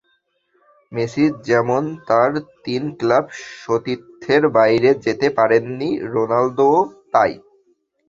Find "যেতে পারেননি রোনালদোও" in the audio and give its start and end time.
5.05-6.77